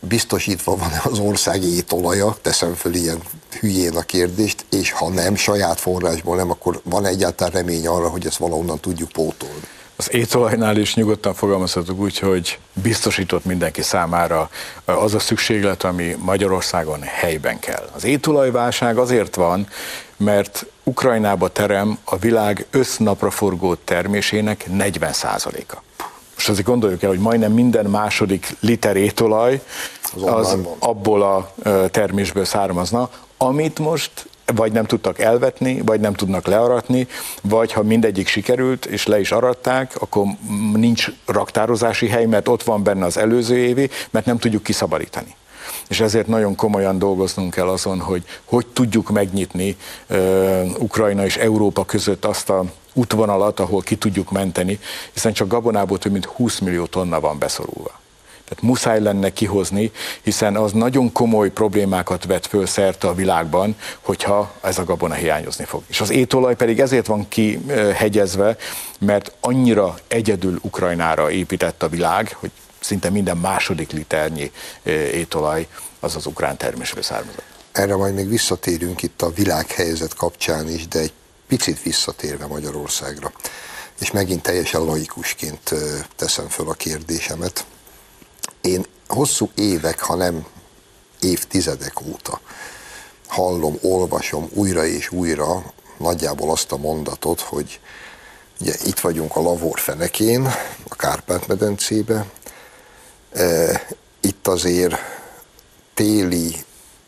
[0.00, 3.22] Biztosítva van az ország étolaja, teszem föl ilyen
[3.60, 8.26] hülyén a kérdést, és ha nem, saját forrásból nem, akkor van egyáltalán remény arra, hogy
[8.26, 9.68] ezt valahonnan tudjuk pótolni.
[9.96, 14.50] Az étolajnál is nyugodtan fogalmazhatok úgy, hogy biztosított mindenki számára
[14.84, 17.88] az a szükséglet, ami Magyarországon helyben kell.
[17.94, 19.68] Az étolajválság azért van,
[20.16, 25.76] mert Ukrajnába terem a világ össznapraforgó termésének 40%-a.
[26.34, 29.62] Most azért gondoljuk el, hogy majdnem minden második liter étolaj
[30.14, 31.52] az, az abból a
[31.90, 37.06] termésből származna, amit most vagy nem tudtak elvetni, vagy nem tudnak learatni,
[37.42, 40.26] vagy ha mindegyik sikerült, és le is aratták, akkor
[40.74, 45.34] nincs raktározási hely, mert ott van benne az előző évi, mert nem tudjuk kiszabadítani
[45.88, 49.76] és ezért nagyon komolyan dolgoznunk kell azon, hogy hogy tudjuk megnyitni
[50.08, 54.78] uh, Ukrajna és Európa között azt a útvonalat, ahol ki tudjuk menteni,
[55.12, 58.00] hiszen csak gabonából több mint 20 millió tonna van beszorulva.
[58.48, 59.90] Tehát muszáj lenne kihozni,
[60.22, 65.64] hiszen az nagyon komoly problémákat vet föl szerte a világban, hogyha ez a gabona hiányozni
[65.64, 65.82] fog.
[65.86, 68.56] És az étolaj pedig ezért van kihegyezve,
[68.98, 74.50] mert annyira egyedül Ukrajnára épített a világ, hogy szinte minden második liternyi
[75.12, 75.66] étolaj
[76.00, 77.44] az az ukrán termésből származott.
[77.72, 81.12] Erre majd még visszatérünk itt a világhelyzet kapcsán is, de egy
[81.48, 83.32] picit visszatérve Magyarországra.
[84.00, 85.74] És megint teljesen laikusként
[86.16, 87.64] teszem föl a kérdésemet.
[88.66, 90.46] Én hosszú évek, ha nem
[91.20, 92.40] évtizedek óta
[93.26, 97.80] hallom, olvasom újra és újra nagyjából azt a mondatot, hogy
[98.60, 100.46] ugye itt vagyunk a Lavor fenekén,
[100.88, 102.26] a Kárpát-medencébe,
[104.20, 104.96] itt azért
[105.94, 106.64] téli,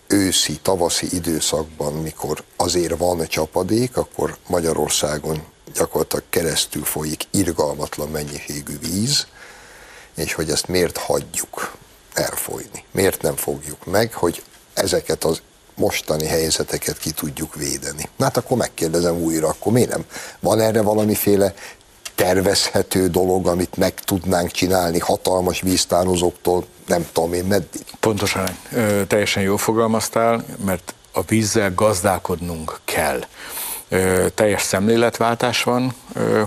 [0.07, 5.43] őszi, tavaszi időszakban, mikor azért van csapadék, akkor Magyarországon
[5.75, 9.27] gyakorlatilag keresztül folyik irgalmatlan mennyiségű víz,
[10.19, 11.77] és hogy ezt miért hagyjuk
[12.13, 12.85] elfolyni.
[12.91, 14.43] Miért nem fogjuk meg, hogy
[14.75, 15.41] ezeket az
[15.75, 18.09] mostani helyzeteket ki tudjuk védeni.
[18.17, 20.05] Na hát akkor megkérdezem újra, akkor miért nem?
[20.41, 21.55] Van erre valamiféle
[22.15, 27.83] tervezhető dolog, amit meg tudnánk csinálni hatalmas víztározóktól, nem tudom én meddig?
[28.01, 28.59] Pontosan,
[29.07, 33.21] teljesen jól fogalmaztál, mert a vízzel gazdálkodnunk kell.
[34.35, 35.95] Teljes szemléletváltás van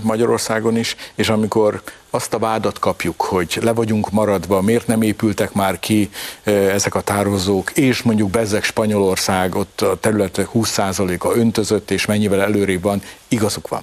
[0.01, 1.81] Magyarországon is, és amikor
[2.13, 6.09] azt a vádat kapjuk, hogy le vagyunk maradva, miért nem épültek már ki
[6.43, 12.81] ezek a tározók, és mondjuk Bezzek Spanyolország, ott a területek 20%-a öntözött, és mennyivel előrébb
[12.81, 13.81] van, igazuk van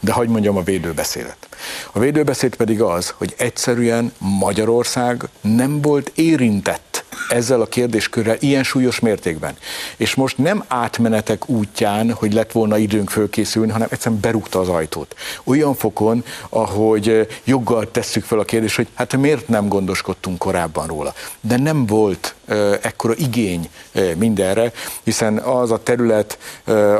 [0.00, 1.48] de hagyd mondjam a védőbeszédet.
[1.92, 9.00] A védőbeszéd pedig az, hogy egyszerűen Magyarország nem volt érintett ezzel a kérdéskörrel ilyen súlyos
[9.00, 9.56] mértékben.
[9.96, 15.14] És most nem átmenetek útján, hogy lett volna időnk fölkészülni, hanem egyszerűen berúgta az ajtót.
[15.44, 21.14] Olyan fokon, ahogy joggal tesszük fel a kérdést, hogy hát miért nem gondoskodtunk korábban róla.
[21.40, 22.34] De nem volt
[22.80, 23.68] ekkora igény
[24.16, 26.38] mindenre, hiszen az a terület,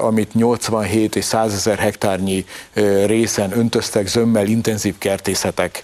[0.01, 2.45] amit 87 és 100 ezer hektárnyi
[3.07, 5.83] részen öntöztek zömmel intenzív kertészetek,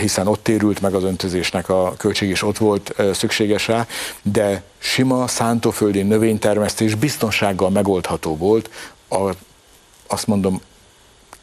[0.00, 3.86] hiszen ott térült meg az öntözésnek a költség, és ott volt szükséges rá,
[4.22, 8.70] de sima szántóföldi növénytermesztés biztonsággal megoldható volt
[9.08, 9.30] a,
[10.06, 10.60] azt mondom,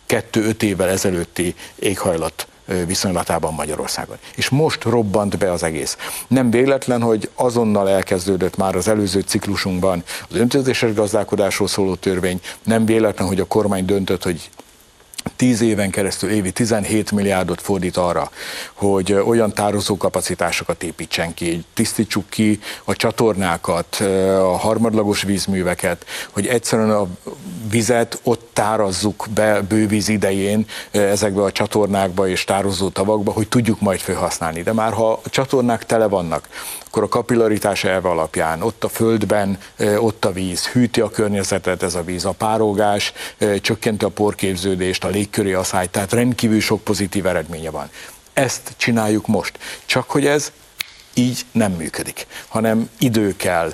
[0.06, 2.48] kettő-öt évvel ezelőtti éghajlat
[2.86, 4.18] viszonylatában Magyarországon.
[4.36, 5.98] És most robbant be az egész.
[6.28, 12.86] Nem véletlen, hogy azonnal elkezdődött már az előző ciklusunkban az öntözéses gazdálkodásról szóló törvény, nem
[12.86, 14.50] véletlen, hogy a kormány döntött, hogy
[15.36, 18.32] 10 éven keresztül évi 17 milliárdot fordít arra,
[18.74, 23.96] hogy olyan tározó kapacitásokat építsen ki, tisztítsuk ki a csatornákat,
[24.40, 27.08] a harmadlagos vízműveket, hogy egyszerűen a
[27.70, 34.00] vizet ott tárazzuk be bővíz idején ezekbe a csatornákba és tározó tavakba, hogy tudjuk majd
[34.00, 34.62] felhasználni.
[34.62, 36.48] De már ha a csatornák tele vannak,
[36.96, 39.58] akkor a kapillaritás elve alapján ott a földben,
[39.98, 43.14] ott a víz, hűti a környezetet ez a víz, a párolgás,
[43.62, 47.90] csökkenti a porképződést, a légköri asszály, tehát rendkívül sok pozitív eredménye van.
[48.34, 49.60] Ezt csináljuk most.
[49.86, 50.52] Csak hogy ez
[51.14, 53.74] így nem működik, hanem idő kell,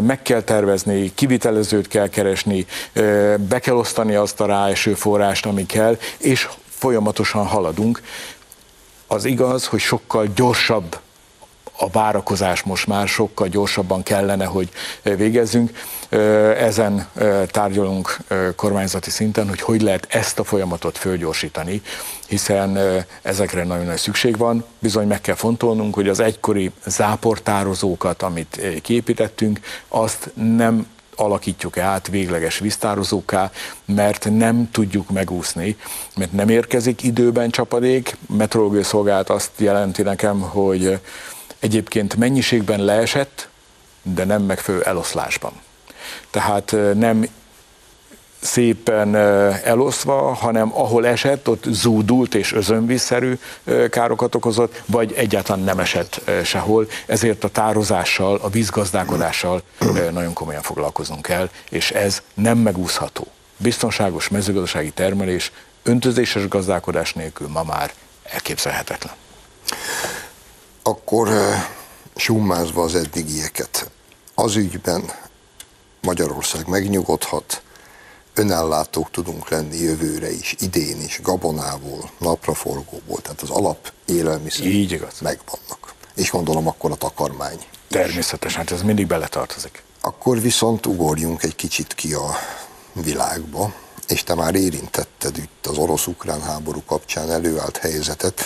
[0.00, 2.66] meg kell tervezni, kivitelezőt kell keresni,
[3.48, 8.02] be kell osztani azt a ráeső forrást, ami kell, és folyamatosan haladunk.
[9.06, 10.98] Az igaz, hogy sokkal gyorsabb
[11.76, 14.68] a várakozás most már sokkal gyorsabban kellene, hogy
[15.02, 15.70] végezzünk.
[16.58, 17.06] Ezen
[17.46, 18.16] tárgyalunk
[18.56, 21.82] kormányzati szinten, hogy hogy lehet ezt a folyamatot fölgyorsítani,
[22.28, 22.78] hiszen
[23.22, 24.64] ezekre nagyon nagy szükség van.
[24.78, 32.58] Bizony meg kell fontolnunk, hogy az egykori záportározókat, amit kiépítettünk, azt nem alakítjuk át végleges
[32.58, 33.50] víztározóká,
[33.84, 35.76] mert nem tudjuk megúszni,
[36.16, 38.16] mert nem érkezik időben csapadék.
[38.36, 40.98] Meteorológiai szolgálat azt jelenti nekem, hogy
[41.62, 43.48] egyébként mennyiségben leesett,
[44.02, 45.52] de nem megfelelő eloszlásban.
[46.30, 47.26] Tehát nem
[48.40, 49.16] szépen
[49.64, 53.38] eloszva, hanem ahol esett, ott zúdult és özönvízszerű
[53.90, 56.86] károkat okozott, vagy egyáltalán nem esett sehol.
[57.06, 59.62] Ezért a tározással, a vízgazdálkodással
[60.10, 63.26] nagyon komolyan foglalkozunk kell, és ez nem megúszható.
[63.56, 69.14] Biztonságos mezőgazdasági termelés öntözéses gazdálkodás nélkül ma már elképzelhetetlen
[70.82, 71.28] akkor
[72.16, 73.90] summázva az eddigieket,
[74.34, 75.12] az ügyben
[76.00, 77.62] Magyarország megnyugodhat,
[78.34, 85.20] önellátók tudunk lenni jövőre is, idén is, gabonából, napraforgóból, tehát az alap élelmiszer Így igaz.
[85.20, 85.94] megvannak.
[86.14, 87.58] És gondolom akkor a takarmány.
[87.88, 89.82] Természetesen, hát ez mindig beletartozik.
[90.00, 92.36] Akkor viszont ugorjunk egy kicsit ki a
[92.92, 93.72] világba,
[94.08, 98.40] és te már érintetted itt az orosz-ukrán háború kapcsán előállt helyzetet.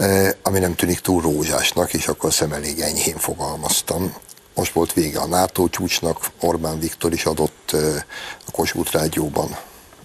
[0.00, 4.14] Eh, ami nem tűnik túl rózsásnak, és akkor szem elég enyhén fogalmaztam.
[4.54, 8.02] Most volt vége a NATO csúcsnak, Orbán Viktor is adott eh,
[8.46, 9.56] a Kossuth Rádióban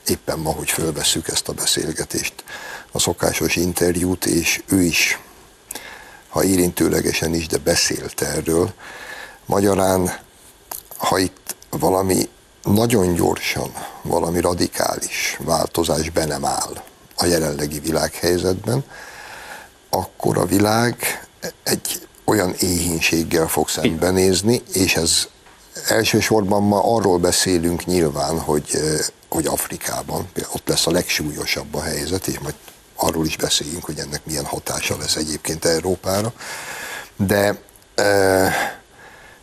[0.08, 2.34] éppen ma, hogy fölveszük ezt a beszélgetést,
[2.92, 5.20] a szokásos interjút, és ő is,
[6.30, 8.74] ha érintőlegesen is, de beszélt erről.
[9.46, 10.18] Magyarán,
[10.98, 12.30] ha itt valami
[12.64, 16.84] nagyon gyorsan, valami radikális változás be nem áll
[17.18, 18.84] a jelenlegi világhelyzetben,
[19.96, 21.28] akkor a világ
[21.64, 25.28] egy olyan éhínséggel fog szembenézni, és ez
[25.88, 28.80] elsősorban ma arról beszélünk nyilván, hogy,
[29.30, 32.56] hogy Afrikában ott lesz a legsúlyosabb a helyzet, és majd
[32.96, 36.34] arról is beszéljünk, hogy ennek milyen hatása lesz egyébként Európára.
[37.16, 37.62] De
[37.96, 38.82] e,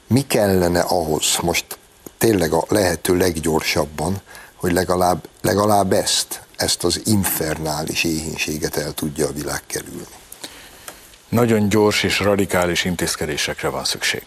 [0.07, 1.79] mi kellene ahhoz most
[2.19, 4.21] tényleg a lehető leggyorsabban,
[4.57, 10.21] hogy legalább, legalább ezt, ezt az infernális éhínséget el tudja a világ kerülni?
[11.33, 14.23] Nagyon gyors és radikális intézkedésekre van szükség.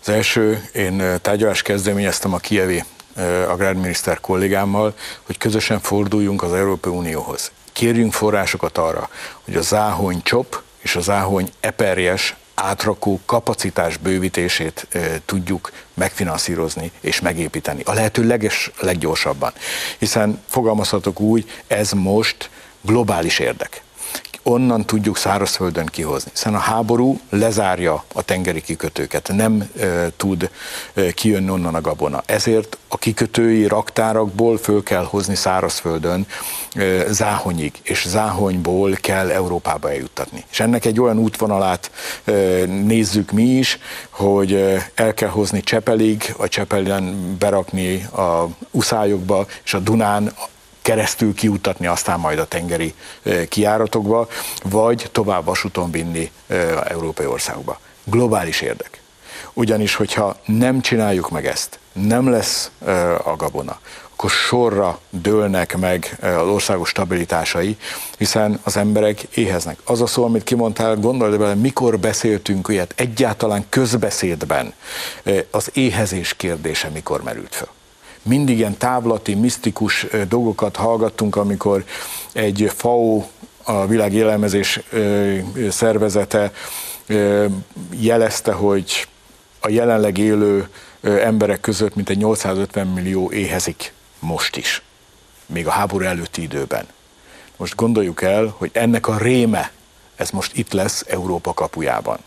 [0.00, 2.84] Az első, én tárgyalást kezdeményeztem a kievi
[3.48, 7.50] agrárminiszter kollégámmal, hogy közösen forduljunk az Európai Unióhoz.
[7.72, 9.08] Kérjünk forrásokat arra,
[9.44, 17.20] hogy a záhony csop és a záhony eperjes átrakó kapacitás bővítését e, tudjuk megfinanszírozni és
[17.20, 17.82] megépíteni.
[17.84, 19.52] A lehető leges, leggyorsabban.
[19.98, 23.82] Hiszen fogalmazhatok úgy, ez most globális érdek
[24.42, 26.30] onnan tudjuk szárazföldön kihozni.
[26.34, 30.50] Hiszen a háború lezárja a tengeri kikötőket, nem e, tud
[30.94, 32.22] e, kijönni onnan a gabona.
[32.26, 36.26] Ezért a kikötői raktárakból föl kell hozni szárazföldön
[36.72, 40.44] e, záhonyig, és záhonyból kell Európába eljuttatni.
[40.50, 41.90] És ennek egy olyan útvonalát
[42.24, 42.32] e,
[42.66, 43.78] nézzük mi is,
[44.10, 50.32] hogy el kell hozni Csepelig, a Csepelen berakni a uszályokba, és a Dunán
[50.82, 52.94] keresztül kiutatni aztán majd a tengeri
[53.48, 54.28] kiáratokba,
[54.62, 56.30] vagy tovább vasúton vinni
[56.84, 57.80] európai országokba.
[58.04, 59.00] Globális érdek.
[59.52, 62.70] Ugyanis, hogyha nem csináljuk meg ezt, nem lesz
[63.24, 63.80] a gabona,
[64.12, 67.76] akkor sorra dőlnek meg az országos stabilitásai,
[68.18, 69.78] hiszen az emberek éheznek.
[69.84, 74.74] Az a szó, amit kimondtál, gondolj bele, mikor beszéltünk ilyet egyáltalán közbeszédben,
[75.50, 77.68] az éhezés kérdése mikor merült föl
[78.22, 81.84] mindig ilyen távlati, misztikus dolgokat hallgattunk, amikor
[82.32, 83.24] egy FAO,
[83.62, 84.80] a világ élelmezés
[85.70, 86.52] szervezete
[87.90, 89.08] jelezte, hogy
[89.60, 90.68] a jelenleg élő
[91.00, 94.82] emberek között mintegy 850 millió éhezik most is,
[95.46, 96.86] még a háború előtti időben.
[97.56, 99.70] Most gondoljuk el, hogy ennek a réme,
[100.16, 102.18] ez most itt lesz Európa kapujában.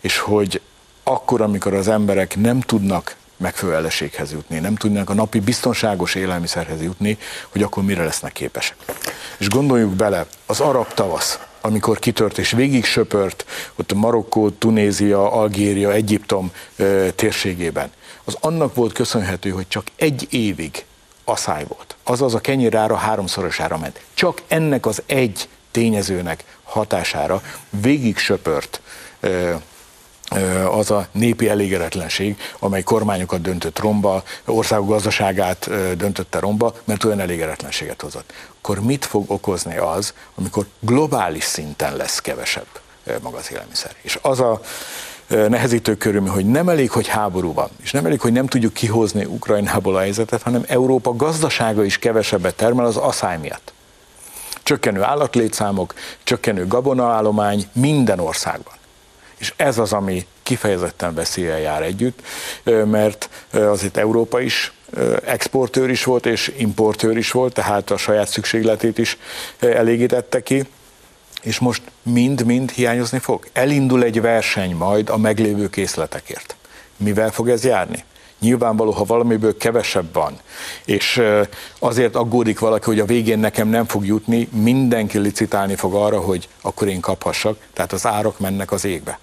[0.00, 0.60] És hogy
[1.02, 3.88] akkor, amikor az emberek nem tudnak megfelelő
[4.30, 7.18] jutni, nem tudnak a napi biztonságos élelmiszerhez jutni,
[7.48, 8.76] hogy akkor mire lesznek képesek.
[9.38, 13.44] És gondoljuk bele, az arab tavasz, amikor kitört és végig söpört
[13.76, 17.90] ott Marokkó, Tunézia, Algéria, Egyiptom ö, térségében,
[18.24, 20.84] az annak volt köszönhető, hogy csak egy évig
[21.24, 21.96] asszály volt.
[22.02, 24.00] Azaz a kenyérára háromszorosára ment.
[24.14, 28.80] Csak ennek az egy tényezőnek hatására végig söpört
[29.20, 29.54] ö,
[30.70, 38.02] az a népi elégedetlenség, amely kormányokat döntött romba, országok gazdaságát döntötte romba, mert olyan elégedetlenséget
[38.02, 38.32] hozott.
[38.58, 42.66] Akkor mit fog okozni az, amikor globális szinten lesz kevesebb
[43.22, 43.94] maga az élelmiszer?
[44.02, 44.60] És az a
[45.26, 49.24] nehezítő körülmény, hogy nem elég, hogy háború van, és nem elég, hogy nem tudjuk kihozni
[49.24, 53.72] Ukrajnából a helyzetet, hanem Európa gazdasága is kevesebbet termel az asszály miatt.
[54.62, 58.74] Csökkenő állatlétszámok, csökkenő gabonaállomány minden országban.
[59.40, 62.22] És ez az, ami kifejezetten veszélye jár együtt,
[62.84, 64.72] mert azért Európa is
[65.24, 69.18] exportőr is volt, és importőr is volt, tehát a saját szükségletét is
[69.58, 70.64] elégítette ki,
[71.42, 73.46] és most mind-mind hiányozni fog.
[73.52, 76.56] Elindul egy verseny majd a meglévő készletekért.
[76.96, 78.04] Mivel fog ez járni?
[78.40, 80.38] Nyilvánvaló, ha valamiből kevesebb van,
[80.84, 81.22] és
[81.78, 86.48] azért aggódik valaki, hogy a végén nekem nem fog jutni, mindenki licitálni fog arra, hogy
[86.60, 89.18] akkor én kaphassak, tehát az árak mennek az égbe.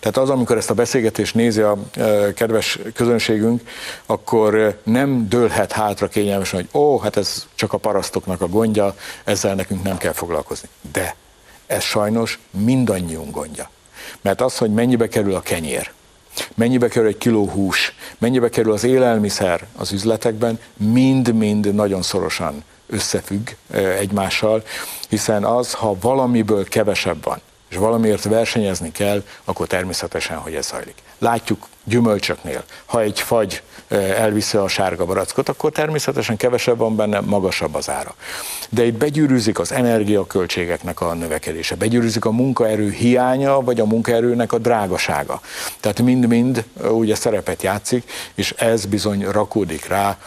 [0.00, 3.60] Tehát az, amikor ezt a beszélgetést nézi a e, kedves közönségünk,
[4.06, 8.94] akkor e, nem dőlhet hátra kényelmesen, hogy ó, hát ez csak a parasztoknak a gondja,
[9.24, 10.68] ezzel nekünk nem kell foglalkozni.
[10.92, 11.14] De
[11.66, 13.70] ez sajnos mindannyiunk gondja.
[14.20, 15.90] Mert az, hogy mennyibe kerül a kenyér,
[16.54, 23.48] mennyibe kerül egy kiló hús, mennyibe kerül az élelmiszer az üzletekben, mind-mind nagyon szorosan összefügg
[23.70, 24.62] e, egymással,
[25.08, 27.40] hiszen az, ha valamiből kevesebb van,
[27.76, 30.94] és valamiért versenyezni kell, akkor természetesen, hogy ez zajlik.
[31.18, 33.62] Látjuk gyümölcsöknél, ha egy fagy
[34.16, 38.14] elviszi a sárga barackot, akkor természetesen kevesebb van benne, magasabb az ára.
[38.68, 44.58] De itt begyűrűzik az energiaköltségeknek a növekedése, begyűrűzik a munkaerő hiánya, vagy a munkaerőnek a
[44.58, 45.40] drágasága.
[45.80, 50.18] Tehát mind-mind ugye szerepet játszik, és ez bizony rakódik rá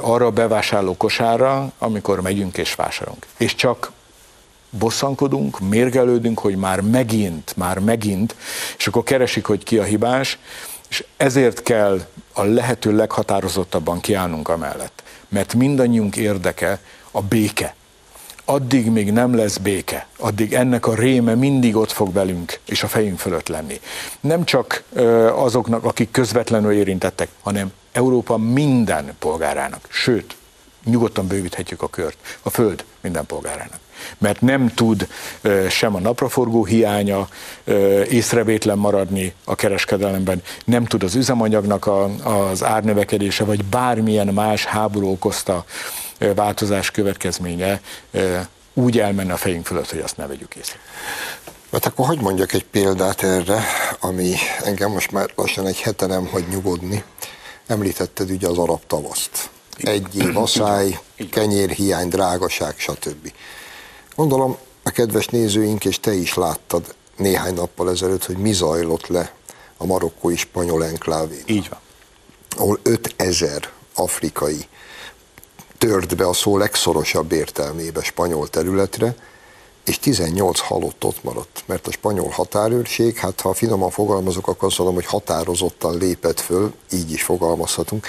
[0.00, 3.26] arra a bevásárló kosára, amikor megyünk és vásárolunk.
[3.36, 3.92] És csak
[4.70, 8.34] bosszankodunk, mérgelődünk, hogy már megint, már megint,
[8.76, 10.38] és akkor keresik, hogy ki a hibás,
[10.88, 12.00] és ezért kell
[12.32, 15.02] a lehető leghatározottabban kiállnunk amellett.
[15.28, 17.74] Mert mindannyiunk érdeke a béke.
[18.44, 22.88] Addig még nem lesz béke, addig ennek a réme mindig ott fog velünk és a
[22.88, 23.80] fejünk fölött lenni.
[24.20, 24.82] Nem csak
[25.34, 30.36] azoknak, akik közvetlenül érintettek, hanem Európa minden polgárának, sőt,
[30.84, 33.78] nyugodtan bővíthetjük a kört, a föld minden polgárának
[34.18, 35.08] mert nem tud
[35.68, 37.28] sem a napraforgó hiánya
[38.08, 42.04] észrevétlen maradni a kereskedelemben, nem tud az üzemanyagnak a,
[42.48, 45.64] az árnövekedése, vagy bármilyen más háború okozta
[46.34, 47.80] változás következménye
[48.74, 50.78] úgy elmenne a fejünk fölött, hogy azt ne vegyük észre.
[51.72, 53.64] Hát akkor hogy mondjak egy példát erre,
[54.00, 54.34] ami
[54.64, 57.04] engem most már lassan egy hete nem hagy nyugodni.
[57.66, 59.50] Említetted ugye az arab tavaszt.
[59.76, 60.98] Egy év asszály,
[61.30, 63.32] kenyérhiány, drágaság, stb.
[64.20, 69.34] Gondolom, a kedves nézőink, és te is láttad néhány nappal ezelőtt, hogy mi zajlott le
[69.76, 71.42] a marokkói spanyol enklávén.
[71.46, 71.78] Így van.
[72.56, 74.66] Ahol 5000 afrikai
[75.78, 79.14] tört be a szó legszorosabb értelmébe spanyol területre,
[79.84, 84.78] és 18 halott ott maradt, mert a spanyol határőrség, hát ha finoman fogalmazok, akkor azt
[84.78, 88.06] mondom, hogy határozottan lépett föl, így is fogalmazhatunk.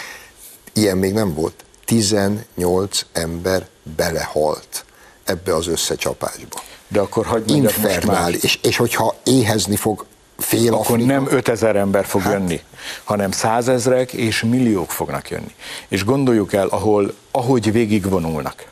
[0.73, 1.65] Ilyen még nem volt.
[1.85, 4.85] 18 ember belehalt
[5.31, 6.61] ebbe az összecsapásba.
[6.87, 10.05] De akkor hagyd Infernál, és, és hogyha éhezni fog
[10.37, 11.05] fél Akkor Afrika.
[11.05, 12.31] nem 5000 ember fog hát.
[12.31, 12.61] jönni,
[13.03, 15.55] hanem százezrek és milliók fognak jönni.
[15.87, 18.65] És gondoljuk el, ahol, ahogy végigvonulnak,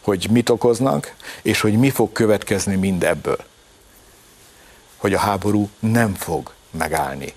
[0.00, 3.38] hogy mit okoznak, és hogy mi fog következni mind ebből.
[4.96, 7.34] Hogy a háború nem fog megállni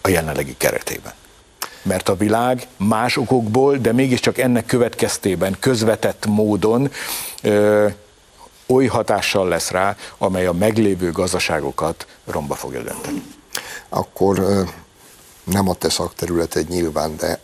[0.00, 1.12] a jelenlegi keretében.
[1.84, 6.90] Mert a világ más okokból, de mégiscsak ennek következtében közvetett módon
[7.42, 7.88] ö,
[8.66, 13.22] oly hatással lesz rá, amely a meglévő gazdaságokat romba fogja dönteni.
[13.88, 14.62] Akkor ö,
[15.44, 17.40] nem a te szakterületed nyilván, de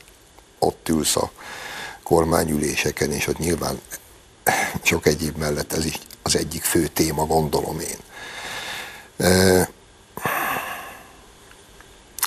[0.58, 1.30] ott ülsz a
[2.02, 3.80] kormányüléseken, és ott nyilván
[4.82, 7.98] sok egyéb mellett ez is az egyik fő téma, gondolom én.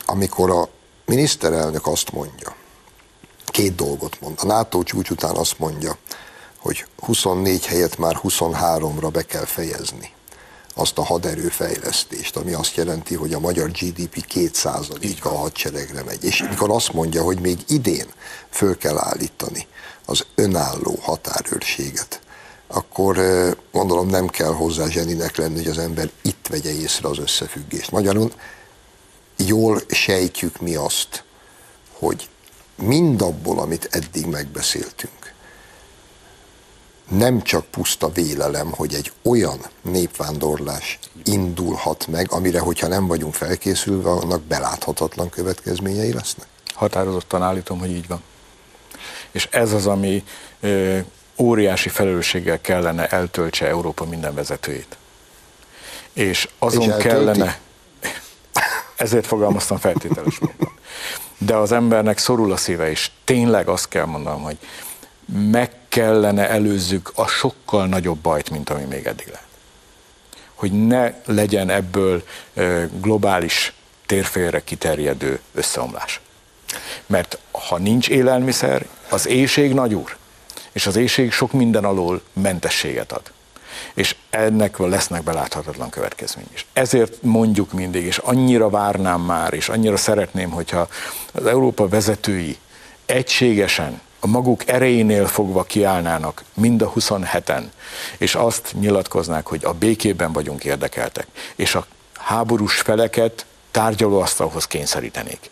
[0.06, 0.70] Amikor a
[1.06, 2.56] miniszterelnök azt mondja,
[3.46, 4.38] két dolgot mond.
[4.42, 5.98] A NATO csúcs után azt mondja,
[6.58, 10.12] hogy 24 helyet már 23-ra be kell fejezni
[10.76, 16.24] azt a haderőfejlesztést, ami azt jelenti, hogy a magyar GDP 2%-a a hadseregre megy.
[16.24, 18.06] És mikor azt mondja, hogy még idén
[18.50, 19.68] föl kell állítani
[20.06, 22.22] az önálló határőrséget,
[22.68, 23.18] akkor
[23.72, 27.92] gondolom nem kell hozzá zseninek lenni, hogy az ember itt vegye észre az összefüggést.
[27.92, 28.32] Magyarul
[29.48, 31.24] jól sejtjük mi azt,
[31.92, 32.30] hogy
[32.76, 35.34] mindabból, amit eddig megbeszéltünk,
[37.10, 44.10] nem csak puszta vélelem, hogy egy olyan népvándorlás indulhat meg, amire, hogyha nem vagyunk felkészülve,
[44.10, 46.48] annak beláthatatlan következményei lesznek?
[46.74, 48.22] Határozottan állítom, hogy így van.
[49.32, 50.24] És ez az, ami
[50.60, 51.00] ö,
[51.38, 54.98] óriási felelősséggel kellene eltöltse Európa minden vezetőjét.
[56.14, 57.60] És azon És kellene,
[59.04, 60.72] ezért fogalmaztam feltételes módon.
[61.38, 64.58] De az embernek szorul a szíve, és tényleg azt kell mondanom, hogy
[65.52, 69.48] meg kellene előzzük a sokkal nagyobb bajt, mint ami még eddig lehet.
[70.54, 72.24] Hogy ne legyen ebből
[73.02, 73.74] globális
[74.06, 76.22] térfélre kiterjedő összeomlás.
[77.06, 80.18] Mert ha nincs élelmiszer, az éjség nagy úr,
[80.72, 83.32] és az éjség sok minden alól mentességet ad.
[83.94, 86.66] És ennek lesznek beláthatatlan következmény is.
[86.74, 90.88] Ezért mondjuk mindig, és annyira várnám már, és annyira szeretném, hogyha
[91.32, 92.58] az Európa vezetői
[93.06, 97.64] egységesen a maguk erejénél fogva kiállnának mind a 27-en,
[98.18, 105.50] és azt nyilatkoznák, hogy a békében vagyunk érdekeltek, és a háborús feleket tárgyalóasztalhoz kényszerítenék.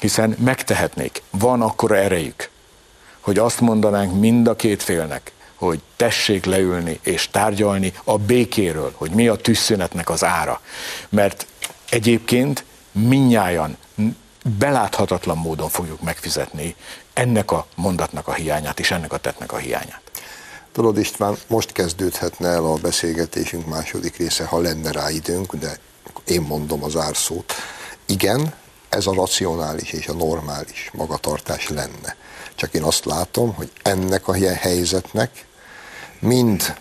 [0.00, 2.50] Hiszen megtehetnék, van akkora erejük,
[3.20, 5.32] hogy azt mondanánk mind a két félnek,
[5.64, 10.60] hogy tessék leülni és tárgyalni a békéről, hogy mi a tűzszünetnek az ára.
[11.08, 11.46] Mert
[11.88, 13.76] egyébként minnyáján
[14.58, 16.76] beláthatatlan módon fogjuk megfizetni
[17.12, 20.00] ennek a mondatnak a hiányát és ennek a tettnek a hiányát.
[20.72, 25.78] Tudod István, most kezdődhetne el a beszélgetésünk második része, ha lenne rá időnk, de
[26.26, 27.52] én mondom az árszót.
[28.06, 28.54] Igen,
[28.88, 32.16] ez a racionális és a normális magatartás lenne.
[32.54, 35.46] Csak én azt látom, hogy ennek a helyzetnek
[36.24, 36.74] mind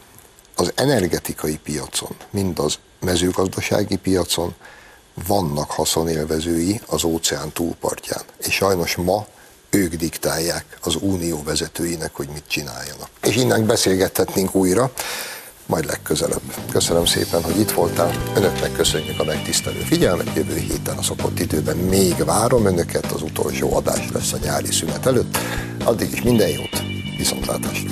[0.56, 4.54] az energetikai piacon, mind az mezőgazdasági piacon
[5.28, 8.22] vannak haszonélvezői az óceán túlpartján.
[8.46, 9.26] És sajnos ma
[9.70, 13.10] ők diktálják az unió vezetőinek, hogy mit csináljanak.
[13.24, 14.92] És innen beszélgethetnénk újra,
[15.66, 16.42] majd legközelebb.
[16.72, 18.12] Köszönöm szépen, hogy itt voltál.
[18.36, 20.36] Önöknek köszönjük a megtisztelő figyelmet.
[20.36, 23.12] Jövő héten a szokott időben még várom önöket.
[23.12, 25.38] Az utolsó adás lesz a nyári szünet előtt.
[25.84, 26.84] Addig is minden jót,
[27.18, 27.90] viszontlátásra!